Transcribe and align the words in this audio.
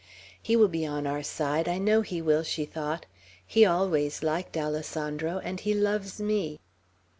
"He 0.41 0.55
will 0.55 0.67
be 0.67 0.83
on 0.83 1.05
our 1.05 1.21
side, 1.21 1.69
I 1.69 1.77
know 1.77 2.01
he 2.01 2.23
will," 2.23 2.41
she 2.41 2.65
thought. 2.65 3.05
"He 3.45 3.67
always 3.67 4.23
liked 4.23 4.57
Alessandro, 4.57 5.37
and 5.37 5.59
he 5.59 5.75
loves 5.75 6.19
me." 6.19 6.59